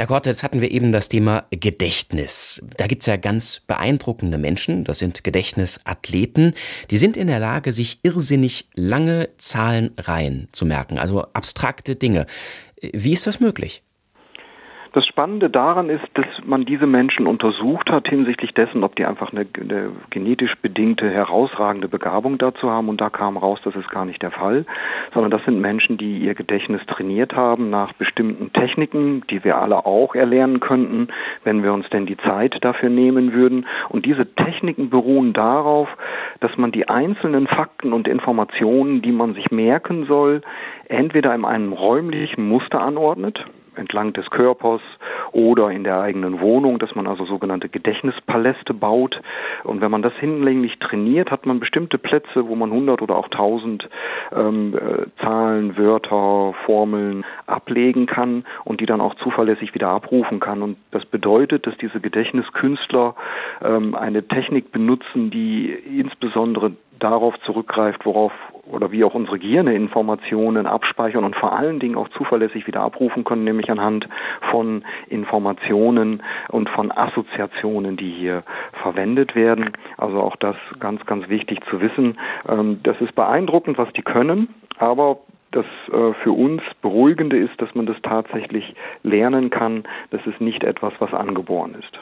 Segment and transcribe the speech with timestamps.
[0.00, 2.62] Herr Korte, jetzt hatten wir eben das Thema Gedächtnis.
[2.78, 6.54] Da gibt es ja ganz beeindruckende Menschen, das sind Gedächtnisathleten,
[6.90, 12.26] die sind in der Lage, sich irrsinnig lange Zahlenreihen zu merken, also abstrakte Dinge.
[12.80, 13.82] Wie ist das möglich?
[14.92, 19.32] Das Spannende daran ist, dass man diese Menschen untersucht hat hinsichtlich dessen, ob die einfach
[19.32, 22.88] eine, eine, genetisch bedingte herausragende Begabung dazu haben.
[22.88, 24.66] Und da kam raus, das ist gar nicht der Fall,
[25.14, 29.86] sondern das sind Menschen, die ihr Gedächtnis trainiert haben nach bestimmten Techniken, die wir alle
[29.86, 31.06] auch erlernen könnten,
[31.44, 33.66] wenn wir uns denn die Zeit dafür nehmen würden.
[33.90, 35.88] Und diese Techniken beruhen darauf,
[36.40, 40.40] dass man die einzelnen Fakten und Informationen, die man sich merken soll,
[40.88, 43.44] entweder in einem räumlichen Muster anordnet,
[43.76, 44.80] entlang des Körpers
[45.32, 49.20] oder in der eigenen Wohnung, dass man also sogenannte Gedächtnispaläste baut.
[49.64, 53.26] Und wenn man das hinlänglich trainiert, hat man bestimmte Plätze, wo man 100 oder auch
[53.26, 53.88] 1000
[54.32, 60.62] ähm, äh, Zahlen, Wörter, Formeln ablegen kann und die dann auch zuverlässig wieder abrufen kann.
[60.62, 63.14] Und das bedeutet, dass diese Gedächtniskünstler
[63.62, 68.32] ähm, eine Technik benutzen, die insbesondere darauf zurückgreift, worauf
[68.72, 73.24] oder wie auch unsere Gehirne Informationen abspeichern und vor allen Dingen auch zuverlässig wieder abrufen
[73.24, 74.08] können, nämlich anhand
[74.50, 78.42] von Informationen und von Assoziationen, die hier
[78.82, 79.70] verwendet werden.
[79.96, 82.18] Also auch das ganz, ganz wichtig zu wissen.
[82.50, 85.18] Ähm, das ist beeindruckend, was die können, aber
[85.52, 89.84] das äh, für uns Beruhigende ist, dass man das tatsächlich lernen kann.
[90.10, 91.98] Das ist nicht etwas, was angeboren ist.